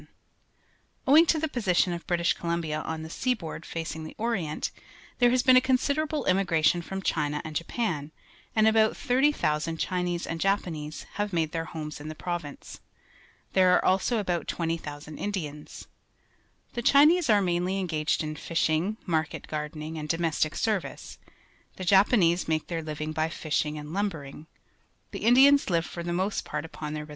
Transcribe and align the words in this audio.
Owijig 1.07 1.27
to 1.27 1.37
the 1.37 1.47
position 1.47 1.93
of 1.93 2.07
British 2.07 2.33
Columbia 2.33 2.81
on 2.81 3.03
the 3.03 3.09
sea 3.11 3.35
board 3.35 3.67
facing 3.67 4.03
the 4.03 4.15
Orient, 4.17 4.71
there 5.19 5.29
has 5.29 5.43
been 5.43 5.55
a 5.55 5.61
considerable 5.61 6.25
inmiigration 6.25 6.81
from 6.81 7.03
China 7.03 7.39
and 7.45 7.55
Japan, 7.55 8.09
and 8.55 8.67
about 8.67 8.97
30,000 8.97 9.77
Cliinese 9.77 10.25
and 10.25 10.41
Japanese 10.41 11.03
have 11.17 11.31
made 11.31 11.51
their 11.51 11.65
homes 11.65 12.01
in 12.01 12.07
the 12.07 12.15
province. 12.15 12.79
There 13.53 13.75
are 13.75 13.85
also 13.85 14.17
about 14.17 14.47
20,000 14.47 15.19
Indians. 15.19 15.85
The 16.73 16.81
Chinese 16.81 17.29
are 17.29 17.39
mainly 17.39 17.77
engaged 17.77 18.23
in 18.23 18.35
fishing, 18.37 18.97
market 19.05 19.45
gardening, 19.45 19.99
and 19.99 20.09
domestic 20.09 20.55
service; 20.55 21.19
the 21.75 21.85
Japanese 21.85 22.47
make 22.47 22.65
their 22.65 22.81
living 22.81 23.11
by 23.11 23.29
fishing 23.29 23.77
and 23.77 23.93
lumbering; 23.93 24.47
the 25.11 25.19
Indians 25.25 25.69
live 25.69 25.85
for 25.85 26.01
the 26.01 26.11
most 26.11 26.43
part 26.43 26.65
upon 26.65 26.95
their 26.95 27.05
re. 27.05 27.09